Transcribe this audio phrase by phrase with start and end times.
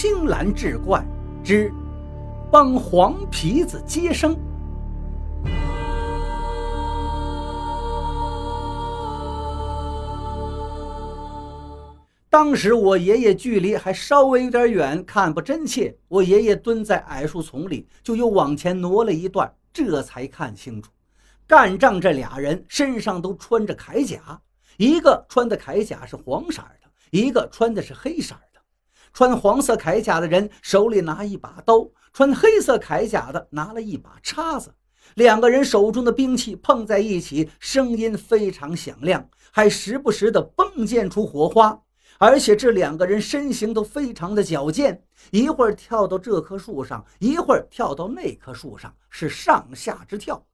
[0.00, 1.04] 青蓝志怪
[1.42, 1.72] 之
[2.52, 4.38] 帮黄皮子接生。
[12.30, 15.92] 当时我爷爷距离还稍微有点远，看不真切。
[16.06, 20.92] 我爷爷蹲在矮树丛里，就又往前挪了一段，这才看清楚，
[21.44, 24.40] 干仗这俩人身上都穿着铠甲，
[24.76, 28.36] 一个穿的铠甲是黄色的，一个穿的是黑色。
[29.12, 34.74] 穿黄色铠甲的人手里拿一把刀，穿黑色铠甲的拿了一把叉子。
[35.14, 41.80] 两个人手中的兵器碰在一起，声音非常响亮，还时不时的迸溅出火花。
[42.18, 50.44] 而且这两个人身形都非常的矫健，一会儿跳到这棵树上，一会儿跳到那棵树上，是上下之跳。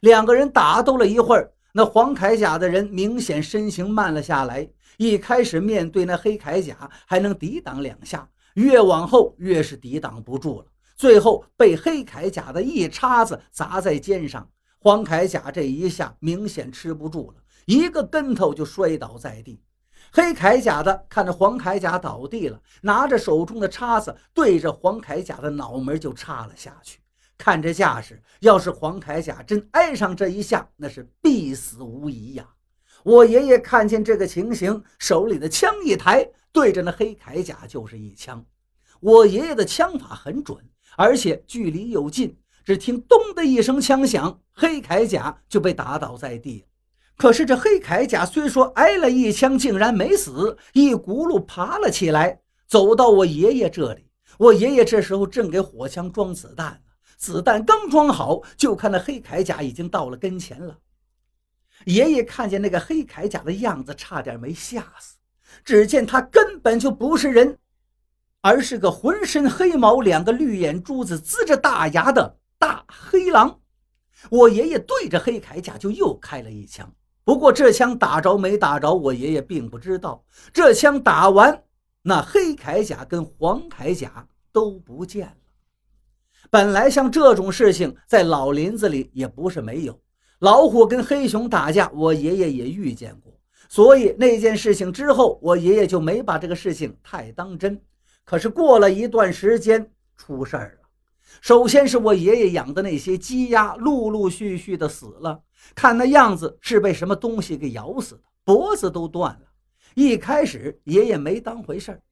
[0.00, 4.66] 两个人打斗了一会儿，那黄铠甲的人明显身形慢了下来。
[4.96, 10.66] 一开始面对那黑铠甲还能抵挡两下，越往后越是抵挡不住了。
[10.96, 19.60] 最后被黑铠甲的一叉子砸在肩上，黄铠甲这一下明显吃不住了，一个跟头就摔倒在地。
[20.10, 27.00] 黑铠甲的看着黄铠甲倒地了，拿着手中的叉子对着黄铠甲的脑门就插了下去。
[27.38, 32.48] 看这架势，要是黄铠甲真挨上这一下，那是必死无疑呀！
[33.04, 38.44] 我爷爷看见这个情形，手里的枪一抬，对着那黑铠甲就是一枪。
[39.00, 40.58] 我爷爷的枪法很准，
[40.96, 42.36] 而且距离又近。
[42.64, 46.64] 只听“咚”的一声枪响，黑铠甲就被打倒在地。
[47.16, 54.10] 可是这黑铠甲虽说挨了一枪，竟然没死，一轱辘爬了起来，走到我爷爷这里。
[54.38, 56.82] 我爷爷这时候正给火枪装子弹，
[57.16, 60.78] 子弹刚装好，就看那黑铠甲已经到了跟前了。
[61.84, 65.16] 爷爷看见那个黑铠甲的样子，差点没吓死。
[65.64, 67.58] 只见他根本就不是人，
[68.40, 73.60] 而是个浑身黑毛、两个绿眼珠子、呲着大牙的大黑狼。
[74.30, 76.92] 我爷爷对着黑铠甲就又开了一枪，
[77.24, 80.24] 不过这枪打着没打着，我爷爷并不知道。
[80.52, 81.64] 这枪打完，
[82.02, 85.36] 那黑铠甲跟黄铠甲都不见了。
[86.50, 90.00] 本来像这种事情，在老林子里也不是没有。
[90.40, 93.32] 老虎跟黑熊打架，我爷爷也遇见过，
[93.68, 97.80] 所以那件事情之后，我爷爷就没把这个事情太当真。
[98.24, 100.88] 可是过了一段时间，出事儿了。
[101.40, 105.40] 首先是我爷爷养的那些鸡鸭，陆陆续续的死了，
[105.74, 109.40] 看那样子是被什么东西给咬死的，脖子都断了。
[109.94, 112.02] 一开始爷爷没当回事儿，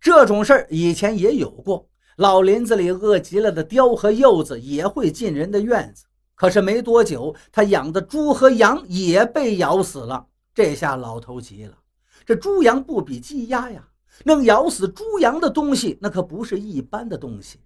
[0.00, 6.04] 这种事儿以前也有过，老林子里饿极了的雕和柚子也会进人的院子。
[6.34, 10.26] 可是没多久，他养的猪和羊也被咬死了。
[10.52, 11.78] 这下老头急了，
[12.26, 13.86] 这猪羊不比鸡鸭呀，
[14.24, 17.60] 能咬死猪羊的东西，那可不是一般的东西。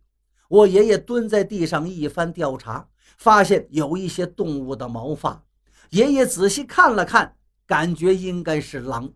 [0.49, 2.87] 我爷爷蹲在地上一番调查，
[3.17, 5.43] 发现有一些动物的毛发。
[5.89, 7.37] 爷爷仔细看了看，
[7.67, 9.11] 感觉应该是狼，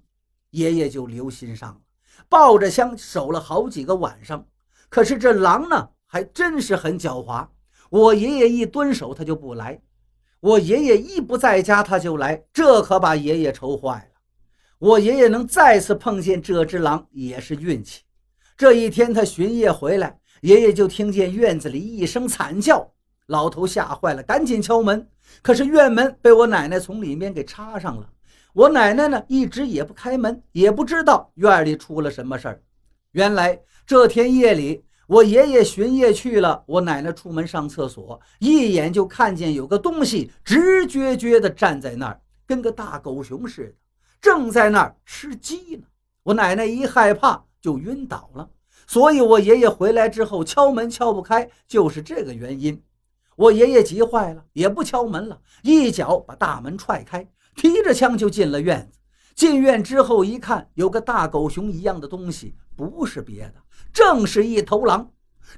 [0.53, 1.81] 爷爷就留心上了，
[2.27, 4.47] 抱着枪守了好几个晚上。
[4.89, 7.47] 可是这狼呢，还真是很狡猾。
[7.91, 9.81] 我爷爷一蹲守，他就不来；
[10.41, 12.43] 我爷爷一不在家，他就来。
[12.53, 14.21] 这可把爷爷愁坏了。
[14.79, 18.03] 我爷爷能再次碰见这只狼也是运气。
[18.57, 22.93] 这一天，他巡夜回来，爷爷就听见院子里一声惨叫，
[23.27, 25.09] 老头吓坏了，赶紧敲门。
[25.43, 28.09] 可是院门被我奶奶从里面给插上了。
[28.53, 32.63] 我奶奶呢，一直也不开门，也不知道院里出了什么事儿。
[33.13, 34.85] 原来这天夜里。
[35.07, 43.75] 我爷爷巡夜去了，我奶奶出门上厕所，一眼就看见有个东西直撅撅地站在那儿，跟个大狗熊似的，
[44.21, 45.85] 正在那儿吃鸡呢。
[46.25, 48.51] 我奶奶一害怕就晕倒了，
[48.89, 52.83] 所以我爷爷回来之后敲门敲不开，就是这个原因。
[53.37, 58.99] 我爷爷急坏了，也不敲门了，一脚把大门踹开，提着枪就进了院子。
[59.37, 63.55] 进院之后一看，有个大狗熊一样的东西，不是别的。
[63.97, 65.11] 正是一头狼，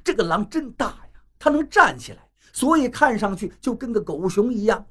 [0.04, 2.18] 这个狼真大呀，它能站起来，
[2.52, 4.86] 所以看上去就跟个狗熊一样。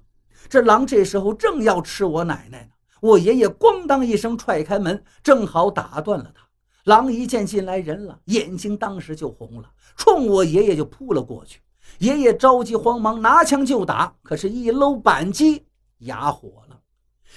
[0.49, 6.45] 这狼这时候正要吃我奶奶呢，我爷爷咣当一声踹开门，正好打断了他。
[6.83, 11.61] 狼一见进来人了，眼睛当时就红了，冲我爷爷就扑了过去。
[11.99, 15.65] 爷爷着急慌忙拿枪就打，可是，一搂扳机
[15.99, 16.77] 哑火了。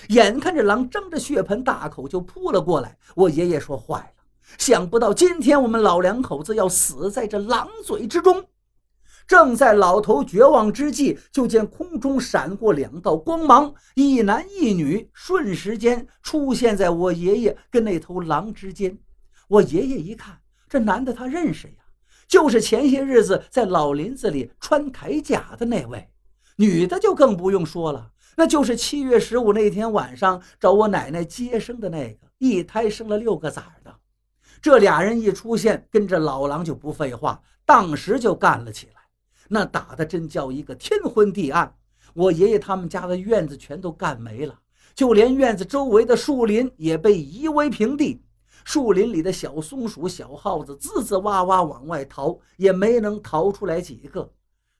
[0.08, 4.19] 眼看着狼张着血盆大口就扑了过来，我爷爷说：“坏了。”
[4.58, 8.44] 想不到今天我们老两口子要死在这狼嘴之中。
[9.26, 18.98] 正在老头绝望之际，就见空中闪过两道光芒，一男一女瞬时间出现在我爷爷跟那头狼之间。
[19.46, 21.74] 我爷爷一看，这男的他认识呀，
[22.26, 26.08] 就是前些日子在老林子里穿铠甲的那位。
[26.56, 33.94] 女的就更不用说了，那就是七月十五那天晚上找我奶奶接生的那个，一胎生了六个崽的。
[34.62, 39.00] 这俩人一出现，跟着老狼就不废话，当时就干了起来。
[39.48, 41.74] 那打的真叫一个天昏地暗，
[42.14, 44.58] 我爷爷他们家的院子全都干没了，
[44.94, 48.22] 就连院子周围的树林也被夷为平地。
[48.62, 54.30] 树林里的小松鼠、小耗子吱吱哇哇往外逃，也没能逃出来几个。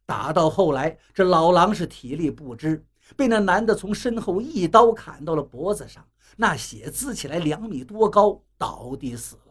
[0.05, 2.85] 打到后来，这老狼是体力不支，
[3.17, 6.05] 被那男的从身后一刀砍到了脖子上，
[6.37, 9.50] 那血滋起来两米多高，倒地死了。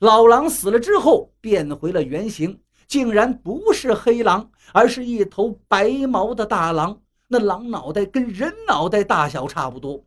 [0.00, 7.00] 老狼死了之后变回了原形，竟然不是黑狼，而是一头白毛的大狼。
[7.28, 10.04] 那狼脑袋跟人脑袋大小差不多。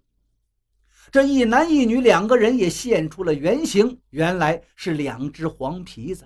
[1.12, 6.25] 这一男一女两个人也现出了原形，原来是两只黄皮子。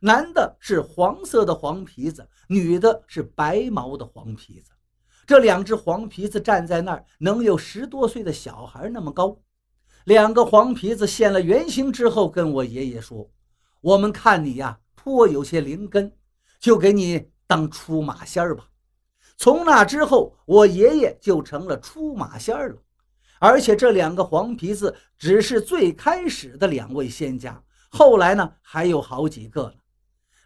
[0.00, 4.72] 男的是黄色的黄皮子，女的是白毛的黄皮子。
[5.26, 9.38] 这两只黄皮子站在那儿，能有十多岁的小孩那么高。
[10.04, 13.30] 两个黄皮子现了原形之后，跟我爷爷说
[13.80, 16.12] ：“我们看你呀，颇有些灵根，
[16.60, 18.68] 就给你当出马仙儿吧。”
[19.38, 22.76] 从那之后，我爷爷就成了出马仙儿了。
[23.40, 29.74] 而且这两个黄皮子只是最开始的两位仙家，后来呢，还有好几个呢。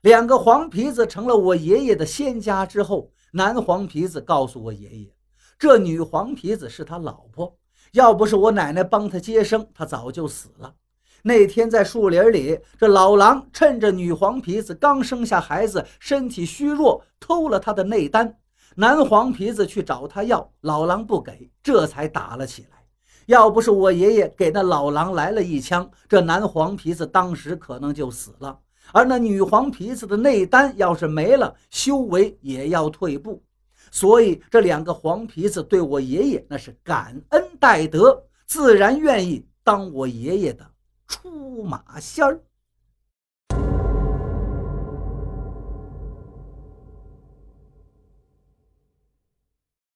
[0.03, 5.13] 两个黄皮子成了我爷爷的仙家之后，男黄皮子告诉我爷爷，
[5.59, 7.58] 这女黄皮子是他老婆。
[7.93, 10.75] 要不是我奶奶帮他接生，他早就死了。
[11.23, 18.37] 那天在树林里，这老狼趁着女黄皮子刚生下孩子，身体虚弱，偷了她的内丹。
[18.77, 22.79] 男黄皮子去找他要，老狼不给，这才打了起来。
[23.27, 28.61] 要不是我爷爷给那老狼来了一枪，这男黄皮子当时可能就死了。
[28.93, 33.43] 而那女黄皮子的内丹要是没了，修为也要退步。
[33.91, 40.65] 所以这两个黄皮子对我爷爷那是感恩戴德，自然愿意当我爷爷的
[41.07, 42.41] 出马仙儿。